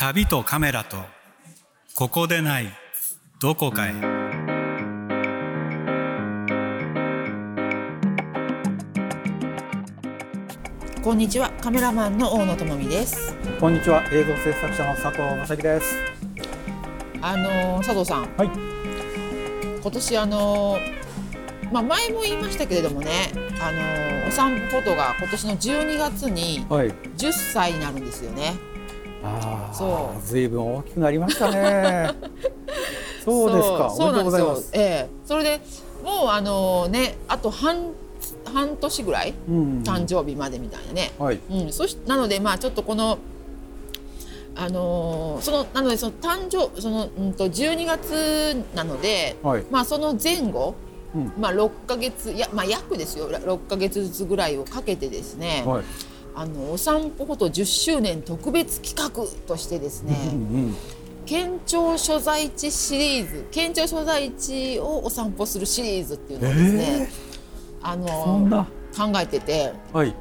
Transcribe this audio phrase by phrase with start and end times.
[0.00, 0.96] 旅とカメラと
[1.96, 2.68] ここでない
[3.42, 3.92] どこかへ。
[11.02, 13.34] こんにちはカメラマンの大野智美です。
[13.58, 15.96] こんにちは映像制作者の佐藤正樹です。
[17.20, 18.28] あのー佐藤さん。
[18.36, 18.50] はい。
[19.82, 26.94] 今年あのーまあ前も言いましたけれどもねあのーお散歩フォトが今年の12月にはい。
[27.16, 28.54] 10歳になるんですよね。
[28.54, 28.67] あ
[29.70, 30.22] あそう。
[30.26, 32.10] ずいぶん大きくなりましたね。
[33.24, 33.90] そうですか。
[33.94, 34.12] そう。
[34.12, 34.62] なんですよ。
[34.72, 35.08] ええ。
[35.24, 35.60] それで
[36.04, 37.92] もうあのーねあと半
[38.44, 39.82] 半年ぐらいうん。
[39.84, 41.40] 誕生日までみたいなね、はい。
[41.50, 43.18] うん、そしなのでまあちょっとこの
[44.56, 49.64] あのーそのなのでその誕生そのうんと12月なので、はい。
[49.70, 50.74] まあその前後、
[51.14, 51.32] うん。
[51.38, 53.30] まあ6ヶ月いやまあ約ですよ。
[53.30, 55.84] 6ヶ月ずつぐらいをかけてですね、はい
[56.38, 59.10] あのお散歩フォト10周年特別企画
[59.48, 60.16] としてですね、
[61.26, 67.08] 県庁所在地シリーズ県庁所在地をお散歩するシリーズっていうのをですね、
[67.82, 68.68] あのーそんな。
[68.96, 70.14] 考えててはい。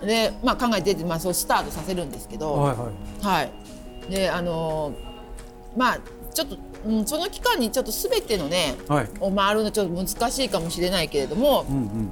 [0.00, 5.98] で、まあ、考えてて、まあ、そうスタートさせるんですけど、はいはいはい、であのーまあ
[6.32, 9.08] ちょっと、うん、その期間にちょっと全てのねはい。
[9.18, 12.10] を回るのちょっと難しいかもしれないけれども、うんうんうん。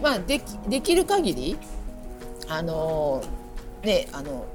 [0.00, 1.58] まあ、できできる限り
[2.48, 4.46] あのーねあの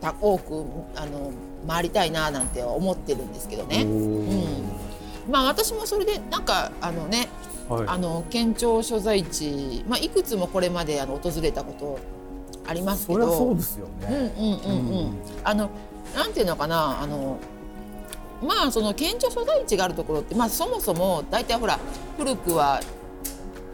[0.00, 0.64] た多く
[0.96, 1.32] あの
[1.66, 3.84] 回りたいななんて思ってるんですけどね。
[3.84, 4.62] おー。
[5.30, 7.28] まあ私もそれでなんかあのね
[7.68, 7.84] はい。
[7.86, 11.98] あの県庁所在地、まあ、いくつもこれまであの訪れたこと
[12.66, 13.32] ありますけど。
[13.32, 15.16] そうですようんうんねうんうん、うん。
[15.44, 15.70] あの
[16.14, 17.38] なんていうのかなあの
[18.42, 21.78] まあその県庁所在地があるところって、まあ、そもそも大体ほら
[22.18, 22.80] 古くは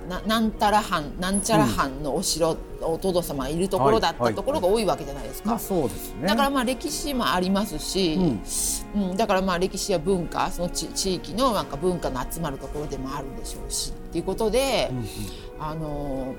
[0.08, 5.50] ななんたら藩なんちゃら藩のお城、お殿様がいるところだっはいたところが多いわけじゃないですか。
[5.50, 6.26] まあそうですね。
[6.26, 8.18] だからまあ歴史もありますし、
[8.94, 9.16] うん。
[9.16, 15.06] だからまあ歴史や文化その地地域のなんか文化の集まるところでもあるでしょうしっていうことで、うんうん。
[15.60, 16.34] あの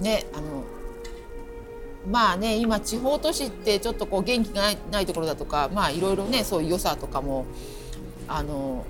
[0.00, 0.64] ねあの
[2.08, 7.46] まあね今地方都市ってちょっとこう元気がないないところだとかまあいろいろねそういう良さとかも
[8.28, 8.84] あの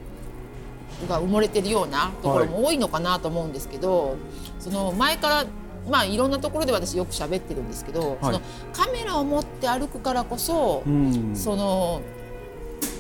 [1.07, 4.17] が埋もれてるようなところも多いのかなと思うんですけど、
[4.59, 5.47] その前から
[5.89, 8.41] まあいろんなところで私よく喋ってるんですけど、その
[8.73, 11.37] カメラを持って歩くからこそ、うん。
[11.37, 12.03] その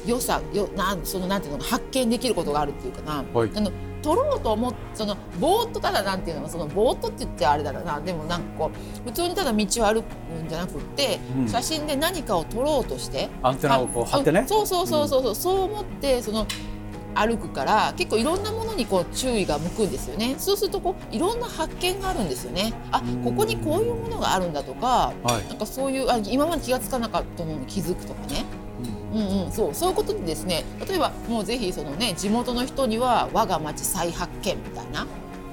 [0.06, 3.50] 良さよなんそのなんていうの発見できることがあるっていうかな、はい。
[3.54, 3.70] あの
[4.00, 8.00] 撮ろうと思っそのぼーっとただなんていうのそのぼーっとって言ってあれだろうな。
[8.00, 10.06] でもなんかこう普通にただ道を歩く
[10.44, 11.48] んじゃなくって、うん。
[11.48, 14.41] 写真で何かを撮ろうとしてアンテナをこう張ってね。
[14.41, 16.47] あそうそうそうそうそう、そう思ってその
[17.18, 20.36] 歩くから結構いろんなものにこう注意が向くんですよね。
[20.38, 22.72] そうするとこういろんな発見があるんですよね。
[22.92, 25.48] あうんここにこういうものがあるんだとかはい。
[25.48, 28.44] なんかそういうあ今まで気がつかなかったものに気づくとかね。
[29.12, 35.06] うんうん、そうそういうことでですね例えばもうぜひそのね地元の人には我が町再発見みたいな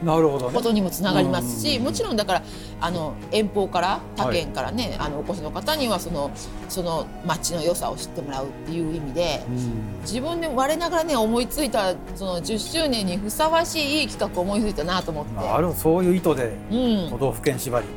[0.05, 0.55] なるほどね。
[0.55, 1.83] ことにもつながりますし、うん。
[1.83, 2.43] もちろんだから
[2.79, 6.31] あの遠方から他県からね、あのお越しの方にはその
[6.69, 10.01] その町の良さを知ってもらうっていう意味でうん。
[10.01, 15.35] 自分で我ながらね思いついたその10周年にふさわしいいい企画を思いついたなと思って。
[15.35, 16.75] なるそういう意図でう
[17.07, 17.09] ん。
[17.09, 17.88] 都道府県縛り。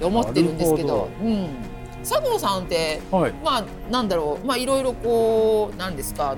[0.00, 1.08] うん、思ってるんですけど。
[1.20, 1.48] うん、
[2.04, 3.32] 佐藤さんってはい。
[3.44, 4.46] まあなんだろう。
[4.46, 6.36] まあいろいろこうなんですか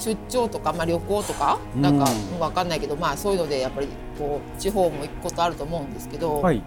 [0.00, 1.82] 出張とか、まあ、旅行とかうん。
[1.82, 2.06] なんか
[2.40, 3.88] わかんないけど、まあそういうのでやっぱり
[4.18, 6.62] こう地方も行くことあると思うんですけど、はい。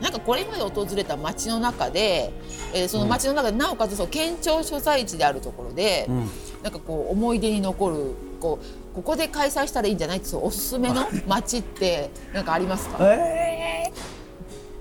[0.00, 2.32] なんかこれまで訪れた街の中で、
[2.72, 6.30] えーその街の中でなおかつその県庁所在地であるところで、うん。
[6.62, 10.18] なんかこう思い出に残るこうここで開催したらいいんじゃない？
[10.18, 12.96] っておすすめの街ってなんかありますか？
[13.14, 13.92] え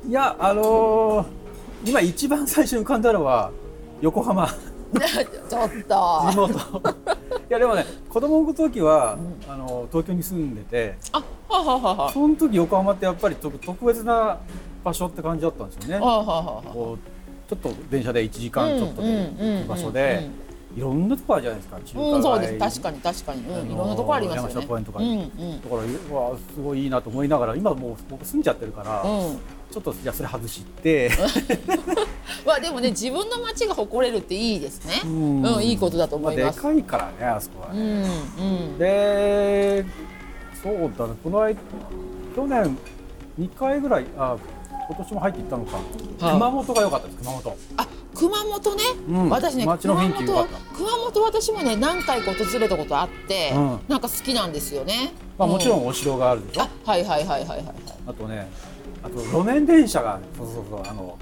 [0.06, 0.10] ー。
[0.10, 1.26] いやあのー
[1.86, 3.52] 今一番最初に浮かんだのは
[4.02, 4.48] 横浜。
[4.50, 6.32] ちょっ地と。
[6.36, 6.82] 元
[7.50, 9.18] いやでもね子供の時は、
[9.48, 12.12] あの東京に住んでてあ、はははは。
[12.12, 14.38] その時横浜ってやっぱり特特別な
[14.84, 16.06] 場所って感じだったんですよね。
[16.06, 16.62] はははは。
[16.62, 20.30] こうちょっと電車で1時間ちょっとで行く場所で
[20.78, 22.60] いろんなとこあるじゃないですか中華街、うん、そうです。
[22.60, 24.50] 確かに確かに、うん、いろんなとこありますよね。
[24.54, 29.40] 山下公園とかうんうんだからうわすごいいいなと思いながら今もう僕住んじゃってるから、うん。
[29.72, 31.12] ちょっとじゃあそれ外して
[32.46, 35.02] まあでもね自分の街が誇れるっていいですね。
[35.06, 36.56] ううんん、いいことだと思います。
[36.58, 37.82] でかいからねあそこはうね。
[38.02, 38.08] んう
[38.76, 38.78] ん。
[38.80, 39.86] で
[40.62, 41.60] そうだねこの間
[42.36, 42.78] 去年
[43.40, 44.36] 2回ぐらいあ
[44.90, 45.86] 今年も入っていったのか、はい
[46.20, 48.84] 熊本が良かったです熊本、あ、熊本ね？
[49.08, 55.14] うん私ね街の熊雰囲気良か本熊本私もね何回か訪れたことあって、うんなんか好きなんですよね。
[55.38, 57.64] まあ、もちろうんお城があるでしょ、はいはいはいはいはい。
[58.08, 58.50] あとね
[59.04, 61.18] あと路面電車がそうそうそうあの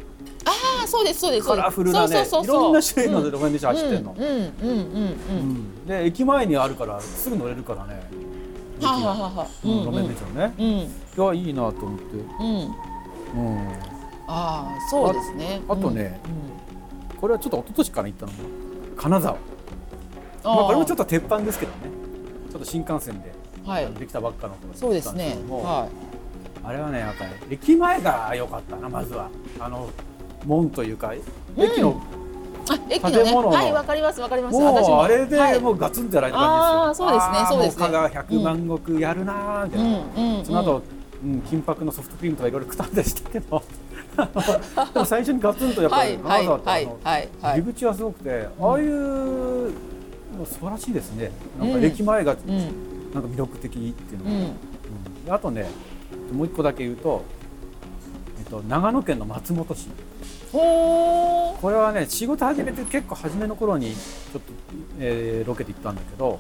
[0.46, 0.52] あ
[0.84, 1.46] あそうですそうです。
[1.46, 8.02] そカラフルなねいろんな種類の路面電車走ってんの、うんうんうんうんで駅前にあるからすぐ乗れるからね。
[8.82, 11.34] はあ、はあはあは路面電車ね、うんうん。
[11.36, 13.46] いやいいなと思って、うん。
[13.46, 13.70] うん、
[14.28, 15.62] ああそうですね。
[15.68, 18.38] ああとねうんこれはちょっと一昨年から行ったのが
[18.98, 19.34] 金沢。
[19.34, 19.40] うん
[20.44, 21.78] まあ、これもちょっとと鉄板ですけどね。
[22.52, 23.34] ちょっと新幹線で、
[23.66, 23.94] はい。
[23.94, 25.38] できたばっかの頃そうですね。
[25.50, 25.90] は
[26.68, 29.30] あれはねやっぱり駅前が良かったなまずは。
[29.60, 29.90] あの
[30.46, 32.02] 門というか駅の、
[32.90, 33.02] 建
[33.34, 33.50] 物の。
[33.50, 34.60] はいわかりますわかります。
[34.60, 35.60] もうあれではい。
[35.60, 37.84] もうガツンとやられた感じですよ、あーそうですねそうですね。
[37.84, 39.92] もう香川百万石やるなーみたいな、う
[40.22, 40.46] んうん。
[40.46, 40.82] その後、
[41.24, 43.64] うん、金箔のソフトクリームとかいろいろ食ったんでしたけど。
[44.94, 46.90] でも最初にガツンとやっぱり金沢って
[47.42, 49.72] 入り口はすごくて、ああいう
[50.38, 51.32] の素晴らしいですね。
[51.60, 52.58] なんか駅前がうん。
[53.14, 55.34] なんか魅力的っていうのが、うん。
[55.34, 55.70] あとね
[56.32, 57.24] もう一個だけ言うと、
[58.40, 59.88] えっと、長野県の松本市。
[60.52, 64.54] これはね仕事始めて結構初めの頃にちょっと、
[65.00, 66.40] えーロケで行ったんだけど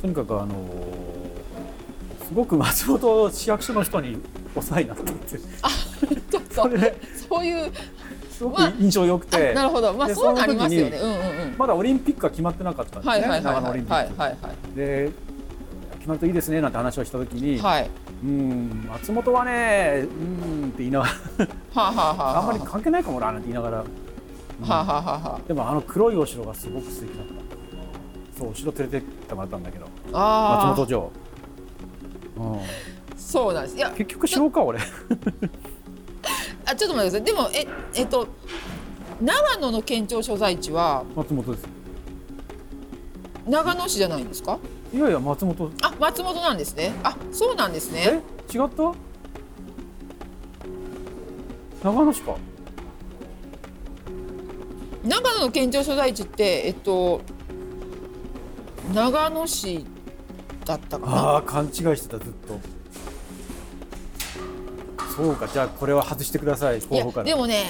[0.00, 4.18] とにかくあのーすごく松本市役所の人に
[4.54, 7.72] お世話になったってちょっとそれでそういう
[8.30, 9.92] すごく印象良くて、あなるほど。
[9.94, 10.96] まあでそうなりますよね。
[10.96, 11.54] そうんうんうん。
[11.58, 14.36] まだオリンピックが決まってなかったんですね、長野はいオリンピック、はいはい。
[14.42, 15.10] はいで
[15.96, 17.90] 決まるといいですねなんて話をした時に、はい
[18.22, 21.12] うん松本はねうんって言いながら。
[21.12, 23.84] はあはあはあんまり関係ないかもななんて言いながら、は
[24.62, 27.32] あはあはでもあの黒いお城がすごく素敵だった。
[28.38, 29.86] そうお城連れてってもらったんだけど。
[30.12, 31.12] ああ松本城、
[32.36, 32.60] うん、
[33.16, 33.76] そうなんです。
[33.76, 34.80] いや結局城か俺。
[36.64, 37.22] あちょっと待ってください。
[37.22, 38.26] でもええっと
[39.20, 41.68] 長野の県庁所在地は松本です。
[43.46, 44.58] 長野市じゃないんですか？
[44.92, 45.70] いやいや松本。
[45.82, 46.92] あ松本なんですね。
[47.02, 48.22] あそうなんですね。
[48.52, 48.56] え？
[48.56, 48.94] 違った？
[51.84, 52.36] 長野市か。
[55.04, 57.20] 長野の県庁所在地ってえっと
[58.94, 59.84] 長野市
[60.64, 61.12] だったかな。
[61.12, 62.58] ああ勘違いしてたずっと
[65.18, 66.80] そうかじゃあこれは外してください。
[66.80, 67.64] 候補からでもね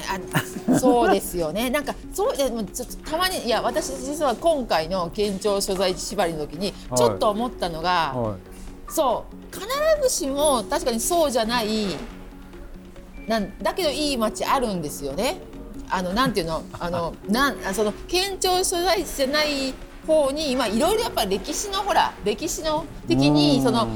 [0.69, 1.69] あそうですよね。
[1.71, 6.97] なんかそうでもちょっとたまにいや私実は今回の県庁所在地縛りの時にはい。
[6.99, 8.37] ちょっと思ったのが、はい。
[8.91, 9.67] そう必
[10.03, 11.95] ずしも確かにそうじゃない
[13.27, 15.41] なんだけどいい街あるんですよね。
[15.89, 16.61] あのなんていうの？
[16.79, 19.73] あの なんあその県庁所在地じゃない
[20.05, 23.33] 方に今いろいろやっぱ歴史のほら歴史の的うん。
[23.33, 23.87] にその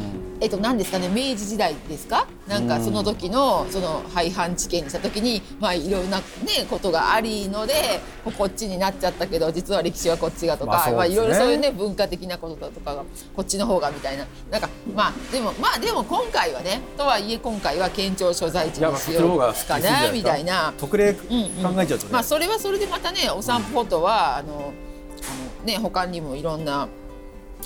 [0.42, 2.28] えっと何ですかね明治時代ですか？
[2.48, 6.24] なんかその時のその廃藩置県にした時にまあいろんなね
[6.70, 8.02] ことがありので
[8.38, 13.04] こっちになっちゃったけど実は歴史はこっちがとか、まあいろいろそういうね文化的なことだとかが
[13.36, 14.26] こっちの方がみたいな。
[14.52, 19.36] なんかまあでもまあでも今回はねとはいえ今回は県庁所在地にしよ。
[19.36, 20.74] うかなみたいな。
[20.78, 26.88] 特例考えちゃうとね、まあそれはそれでまたねお散歩フォトはあのあのね他にもいろんな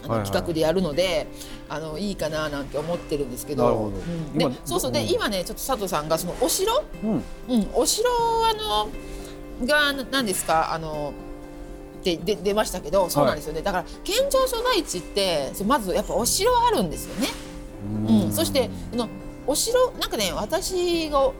[0.04, 1.28] あの企画でやるので、
[1.70, 3.92] あのいいかななんて思ってるんですけど。
[4.36, 4.92] で今そうそう。
[4.92, 5.10] で、うん。
[5.10, 7.24] 今ねちょっと佐藤さんがそのお城、うん。
[7.50, 8.10] うん、お城
[8.46, 10.74] あのがな何ですか？
[10.74, 11.14] あの
[12.04, 17.28] でで出ましたけどそうなんですよね、だから県庁所在地ってそうまずやっぱお城あるんですよね。
[18.08, 19.10] うん、そしてあの
[19.46, 21.32] お城なんかね私が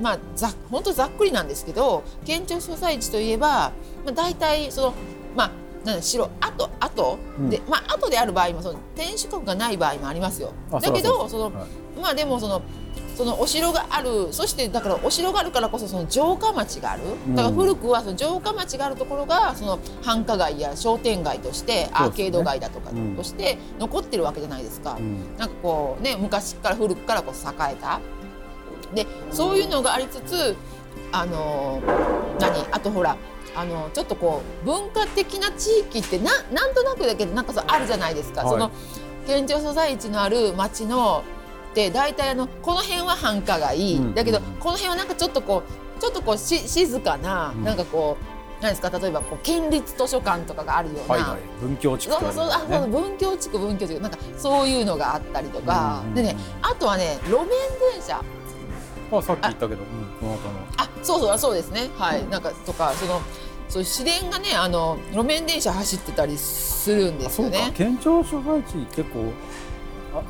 [0.00, 3.72] まあざ本当ざっくりなんですけど県庁所在地といえば、
[4.04, 4.94] まあ、大体その
[5.36, 5.50] まあ
[5.84, 7.50] なんだ城跡跡、うん。
[7.50, 10.52] でまあ跡である場合もその天守閣がない場合もありますよ。
[10.70, 12.00] あだけどその、はい。
[12.00, 12.62] まあでもその
[13.16, 17.02] そのお城があるそしてだからお城があるからこそその城下町がある。
[17.34, 23.16] だから古くはその城下町があるところがその繁華街や商店街としてアーケード街だとかうん。
[23.16, 24.96] として残ってるわけじゃないですか。
[24.98, 25.36] うん。
[25.36, 28.00] なんかこうね昔から古くからこう栄えた。
[28.94, 30.56] でそういうのがありつつ
[31.12, 31.80] あの
[32.38, 32.66] 何？
[32.72, 33.16] あとほら
[33.54, 38.50] あのちょっとこう文化的な地域ってななんとなくだけどなんかそうあるじゃないですか、はい。
[38.50, 38.70] その
[39.26, 41.24] 県庁所在地のある町の
[41.74, 44.14] で大体あのこの辺は繁華街、うん。
[44.14, 44.44] だけどうん。
[44.60, 45.62] この辺はなんかちょっとこ
[45.98, 47.64] うちょっとこうし静かな、うん。
[47.64, 51.40] なんかこう何ですか例えばこう県立図書館とかがあるような、はいはい。
[51.60, 56.14] 文教地区そうそうあそうね文教地区文教地区なんかそういうのがあったりとか、うん。
[56.14, 58.22] でねあとはね路面電車
[59.18, 59.86] あさっき言ったけどうん
[60.20, 60.66] この後の。
[60.76, 61.90] あそうそうそうですね。
[61.96, 62.26] はい。
[62.28, 63.20] なんかとかその
[63.68, 67.56] そう市電がねあの路面電車走ってたりするんであそうか。
[67.56, 69.32] すよね県庁所在地結構
[70.14, 70.22] あ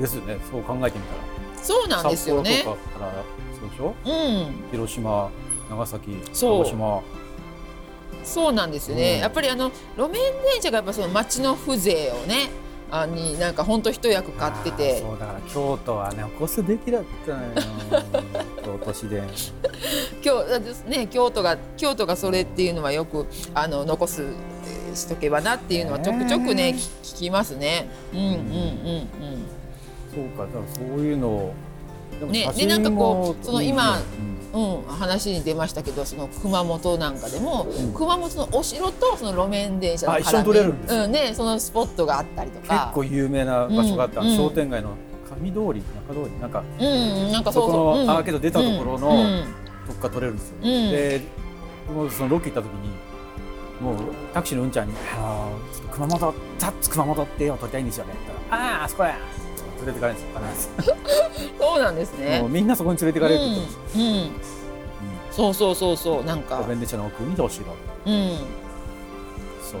[0.00, 0.38] ですよね。
[0.50, 1.62] そう考えてみたら。
[1.62, 2.58] そうなんですよね。
[2.58, 3.12] 札幌とかから
[3.58, 3.94] そうでしょ？
[4.04, 4.70] うん。
[4.70, 5.30] 広島
[5.68, 7.02] 長崎鹿児島。
[8.22, 9.20] そうなんですよね、うん。
[9.20, 12.50] やっぱりあの路面電車がやっぱその街の風情をね
[12.90, 15.00] あになんか本当一役買ってて。
[15.00, 15.26] そうだ。
[15.26, 17.48] から京都はね起こすべきだったのよ
[18.62, 19.22] 京京都市電
[20.22, 21.06] 京ですね。
[21.08, 27.88] 京都が京都がそれっていうのはよくあの残すえーしとけばなっていうのはちょくちょくねね聞聞きますね。
[28.12, 29.08] うんうんうん。
[30.14, 31.54] そうかだからそういうのを
[32.26, 34.00] ねでなんかこもうその今うん。
[34.00, 34.36] うん
[34.88, 37.92] 話に出ましたけどその熊本なんかでも、ん。
[37.92, 42.90] 熊本のお城とその路面電車のあ一緒に撮れるんですようんねそのスポットがあったりと結か。
[42.94, 44.92] 構有名な場所があった、商店街の
[45.42, 46.40] 上通り中通り。
[46.40, 47.70] なんかうんなんかそそう。
[47.70, 47.82] そう。
[47.96, 48.06] こうん。
[48.06, 49.44] のアーケード出たところのうん
[49.88, 50.64] どっか撮れるんですよ、うん。
[50.64, 51.20] で
[51.94, 52.88] もうそのロケ行った時に
[53.78, 53.96] もう
[54.32, 59.16] タクシーのうんちゃんに「あーちょっと熊本ザッツ熊本って絵を撮りたいんですよね」って言ったら「あああそこや!」
[59.76, 60.88] 連れてかれるんです。
[60.88, 60.96] よ
[61.34, 62.40] 必そうなんですず、ね。
[62.40, 62.48] もう。
[62.48, 64.30] みんなそこに連れてかれるって言ってました、うんうん。
[65.30, 66.58] そうそうそうそうなんか。
[66.58, 67.64] 路面電車の奥にお城
[68.06, 68.28] うん。
[69.62, 69.80] そう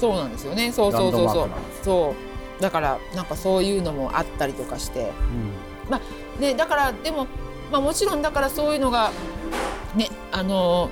[0.00, 0.16] そう。
[0.16, 0.70] なんですよね。
[0.72, 1.48] そうそうそうそう。
[1.82, 2.14] そ
[2.60, 2.62] う。
[2.62, 5.00] だからなんかそういうのもあったりとかして。
[5.00, 5.04] う
[6.40, 6.40] ん。
[6.40, 7.26] ねだからでも
[7.70, 9.10] まあもちろんだからそういうのが
[9.94, 10.90] ねあの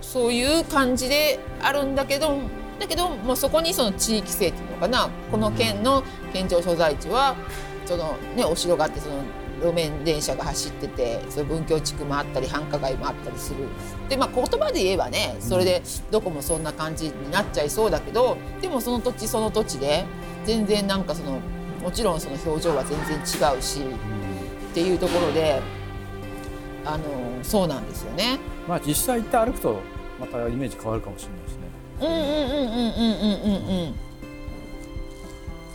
[0.00, 2.38] そういう感じであるんだけど
[2.78, 5.10] だけどもうそこにその地域性っていうのかな。
[5.30, 6.02] この県の
[6.32, 7.34] 県庁所在地は
[7.86, 9.22] そのねお城があってその
[9.62, 13.68] 路面電車が走っててその文京地区もあったり繁華街もあったりする。
[14.08, 20.04] でまあ言葉で言えばねそれでどこもそんな感じになっちゃいそうだけどでもその土地その土地で
[20.44, 21.40] 全然なんかその
[21.82, 25.62] もちろんその表情は全然違うしっていうところで
[26.84, 27.04] あの
[27.42, 28.38] そうなんですよね。
[28.68, 29.80] まあ実際行って歩くと
[30.20, 31.65] またイメージ変わるかもしれないですね。
[32.00, 33.94] うんうんうんうんうんうんうんうん。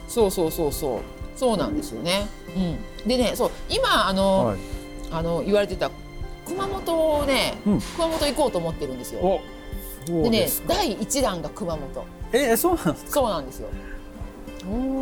[0.08, 1.00] そうそうそうそう。
[1.36, 2.28] そうなんですよね。
[2.56, 4.58] うん、でねそう今あの、はい。
[5.12, 5.90] あの言われてた
[6.48, 7.82] 熊本をね、うん。
[7.82, 9.42] 熊本行こうと思ってるんですよ。
[10.06, 12.06] でね第一弾が熊本。
[12.34, 13.68] えそうなんですそうなんですよ。
[13.68, 13.74] か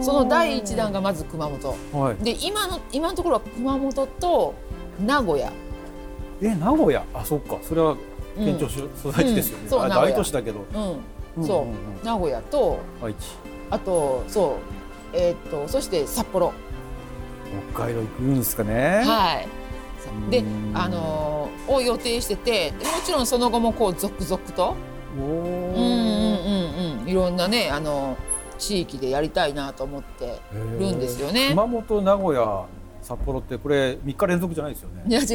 [0.04, 1.76] その第一弾がまず熊本。
[1.94, 2.16] はい。
[2.24, 4.54] で今の今のところは熊本と
[5.00, 5.52] 名古屋。
[6.42, 7.04] え名古屋？
[7.14, 7.58] あそっか。
[7.62, 7.98] それはうん
[8.46, 10.66] 県庁所在地ですよね、そう大都市だけど、
[11.38, 11.68] うん、そ
[12.02, 13.18] う、名古屋と愛知。
[13.70, 14.58] あとそ
[15.14, 15.18] う。
[15.18, 16.54] えーっとそして札幌。
[17.74, 19.04] 北海道行くんですかね。
[19.06, 19.48] はい。
[20.32, 20.72] でうん。
[20.76, 24.76] あのーを予定しててでもちろんその後もこう続々と。
[25.20, 27.10] おうんうんーうんうん。
[27.10, 28.18] いろんなねあの
[28.58, 30.40] 地域でやりたいなと思って
[30.80, 31.50] るんですよね。
[31.50, 32.66] 熊本名古屋
[33.02, 35.04] 札幌ってこれ3日連続じゃないですよね。
[35.08, 35.28] いや違う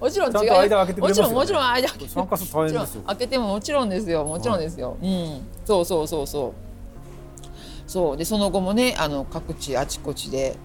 [0.00, 0.32] もちろん違う。
[0.32, 1.28] と間開けてくれますよね。
[1.28, 2.10] もちろんもちろん間開けて。
[2.10, 3.02] 参加すると大変ですよ。
[3.06, 4.24] 開けてももちろんですよ。
[4.24, 5.40] もちろんですよ、うん。
[5.64, 7.90] そうそうそうそう。
[7.90, 8.16] そう。
[8.16, 10.56] でその後もねあの各地あちこちで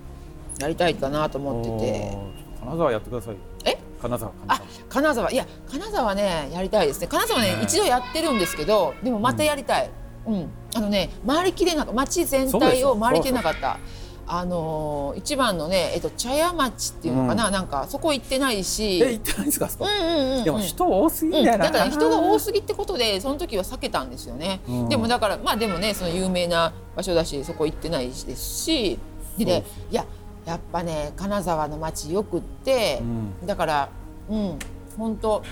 [0.59, 2.17] やりたいかなと思ってて。
[2.59, 3.77] 金沢やってくださいえ？
[4.01, 4.67] 金沢金あ沢。
[4.89, 5.31] 金沢。
[5.33, 7.07] いや金沢ねやりたいですね。
[7.07, 9.89] 金沢ねね一度やってるんですけどでもまたやりたい、
[10.25, 10.49] うん。
[10.73, 13.79] あのね回りきれなかった町全体を回りきれなかった
[14.25, 19.01] あのー一番のね、えっと、茶屋町っていうのかな、なんかそこ行ってないし。
[19.01, 20.43] え行ってないんですかうんうんうんうん。
[20.43, 24.89] でも人多すぎうんん、だよな、だから人が多すぎってことでその時は避けたんですよね、うん。
[24.89, 28.99] でもだからまあでもねその有名な場所だしそこ行ってないですし。
[29.37, 30.05] でねいや
[30.45, 33.47] やっぱね金沢の街よくって、うん。
[33.47, 33.89] だから
[34.29, 34.59] うん
[34.97, 35.43] 本当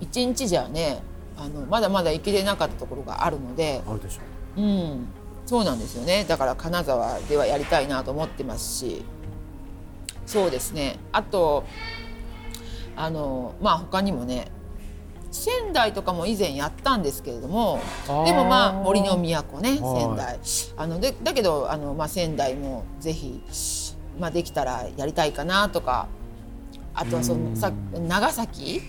[0.00, 1.02] 一日じゃね
[1.36, 4.20] あのまだまだ行きれなかったところがあるので、あるでしょ。
[4.60, 5.06] うん、
[5.48, 6.26] そうなんですよね。
[6.28, 9.02] だから金沢ではやりたいなと思ってますし。
[10.26, 10.98] そうですね。
[11.10, 11.64] あと
[12.94, 14.50] あのまあ他にもね
[15.30, 17.80] 仙台とかも以前やったんですけれども
[18.26, 19.78] でもまあ森の都ねはい。
[19.78, 20.38] 仙台。
[20.76, 23.42] あのでだけどあの、まあ、仙台もぜひ、
[24.20, 26.08] まあ、できたらやりたいかなとか
[26.92, 28.82] あとはそのさ長崎？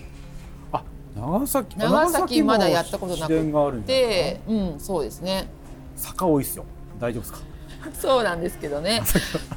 [0.72, 0.82] あ
[1.16, 1.78] 長崎。
[1.78, 5.48] 長崎まだやったことなく自然があるんじゃないで、うん、そうですね
[6.00, 6.64] 坂多いっすよ。
[6.98, 7.38] 大丈夫ですか？
[7.98, 9.02] そうなんですけどね。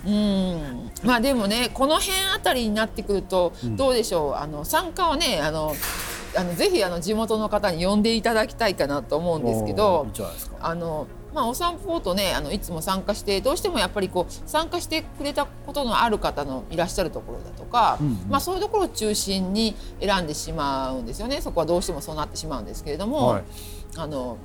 [0.05, 4.35] うん、まあでもね、この辺あたりになってくると、どうでしょう？
[4.35, 5.75] あの参加はね、あの。
[6.35, 10.07] あのぜひあの地元の方に呼んでいただきたいかなと思うんですけど
[10.59, 18.13] あの、まあ、お散歩とねあのいつも参加してどうしてもやっぱりこう参加してくれたことのある方のいらっしゃるところだとか、うんうん。
[18.29, 21.39] まあ、そういうところを中心に選んでしまうんですよね。
[21.39, 23.43] そこはどうしてもそうなってしまうんですけれども、はい。
[23.97, 24.37] あの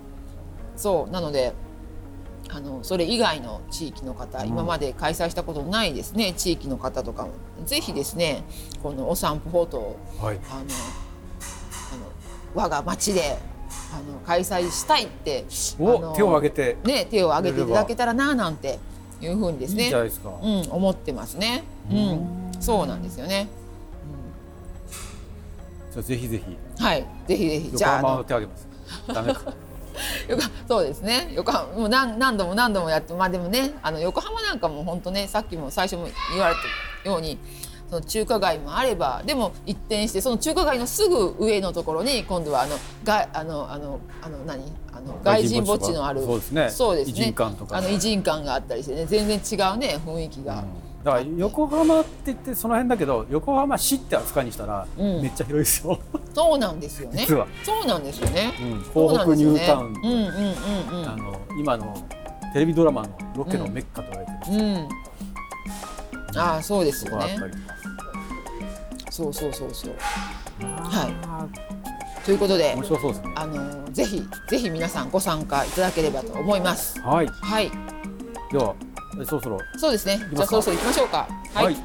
[0.77, 1.11] そう。
[1.11, 1.55] なので
[2.51, 4.49] あのそれ以外の地域の方、うん。
[4.49, 7.31] 今まで開催したことのないですね地域の方とかも。
[7.67, 8.45] ぜひですね
[8.83, 10.41] このお散歩フォトをはい。
[10.51, 10.69] あのあの
[12.55, 13.39] 我が町で
[13.93, 15.45] あの開催したいって
[15.77, 15.83] 手
[16.23, 16.77] を挙げて。
[16.85, 18.79] ね手を挙げていただけたらななんて
[19.21, 21.65] いうふうにですねうん、思ってますね。
[21.91, 23.49] うん、そうなんですよね。
[25.91, 26.57] じゃあぜひぜひ。
[26.83, 28.69] はい、ぜひぜひ、じ横ゃあ、手挙げます。
[29.09, 29.53] ダメか
[30.69, 31.33] そうですね。
[31.35, 36.55] 横浜、もう何、何度も何度もやって、まあ、でもね、あの横浜なんかも本当ね、さっきも最初も言われ
[37.03, 37.39] たように。
[37.89, 44.63] その中華街もあればでも一転してその中華街のすぐ上のところに今度はあのがあのあのあの何？
[44.93, 46.69] あの外人墓地のあるそうですね。
[46.69, 47.13] そうですね。
[47.13, 50.65] 異人館とかあの異人館があったりしてね全然違うね雰囲気が、
[51.05, 55.23] だから横浜って言ってその辺だけど横浜市って扱いにしたらうん。
[55.23, 55.99] めっちゃ広いですよ、
[56.35, 57.25] そうなんですよね。
[57.27, 57.47] 実は。
[57.63, 58.83] そうなんですよね、うん。
[58.93, 59.87] 東北ニュータウン。
[59.87, 61.09] うんうんうんうん。
[61.09, 61.95] あの今の
[62.53, 66.39] テレビドラマのロケのメッカと言われてる、うん。
[66.39, 67.39] ああそうですとよね。
[69.11, 69.95] そうそうそうそう。
[70.61, 71.49] は
[72.25, 73.33] ということで面白そうですね。
[73.37, 77.01] あのぜひぜひ皆さんご参加いただければと思います。
[77.01, 77.27] はい。
[77.27, 77.71] はい
[78.51, 78.75] では
[79.21, 79.59] えそろそろ。
[79.77, 80.19] そうですね。
[80.33, 81.29] じゃあそろそろ行きましょうか。
[81.55, 81.77] はい、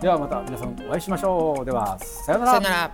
[0.00, 1.64] ではまた皆さんお会いしましょう。
[1.64, 2.90] ではさようさよなら